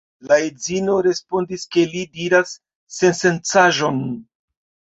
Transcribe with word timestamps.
La 0.29 0.37
edzino 0.45 0.95
respondis, 1.07 1.67
ke 1.75 1.85
li 1.93 2.03
diras 2.17 2.55
sensencaĵon. 2.99 4.05